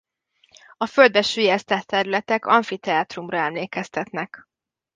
[0.77, 4.47] A földbe süllyesztett területek amfiteátrumra emlékeztetnek.